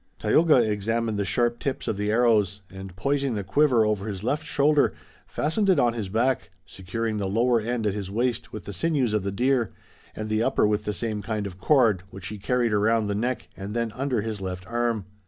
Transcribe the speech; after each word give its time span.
Tayoga 0.17 0.55
examined 0.57 1.19
the 1.19 1.25
sharp 1.25 1.59
tips 1.59 1.87
of 1.87 1.95
the 1.95 2.09
arrows, 2.09 2.63
and, 2.71 2.95
poising 2.95 3.35
the 3.35 3.43
quiver 3.43 3.85
over 3.85 4.07
his 4.07 4.23
left 4.23 4.47
shoulder, 4.47 4.93
fastened 5.27 5.69
it 5.69 5.79
on 5.79 5.93
his 5.93 6.09
back, 6.09 6.49
securing 6.65 7.17
the 7.17 7.27
lower 7.27 7.61
end 7.61 7.85
at 7.85 7.93
his 7.93 8.09
waist 8.09 8.51
with 8.51 8.63
the 8.65 8.73
sinews 8.73 9.13
of 9.13 9.21
the 9.21 9.31
deer, 9.31 9.71
and 10.15 10.27
the 10.27 10.41
upper 10.41 10.65
with 10.65 10.85
the 10.85 10.91
same 10.93 11.21
kind 11.21 11.45
of 11.45 11.59
cord, 11.59 12.01
which 12.09 12.29
he 12.29 12.39
carried 12.39 12.73
around 12.73 13.05
the 13.05 13.13
neck 13.13 13.47
and 13.55 13.75
then 13.75 13.91
under 13.91 14.21
his 14.21 14.41
left 14.41 14.65
arm. 14.65 15.05